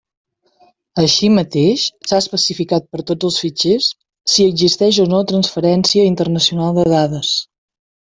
[1.01, 3.89] Així mateix, s'ha especificat per tots els fitxers,
[4.37, 7.31] si existeix o no transferència internacional de dades.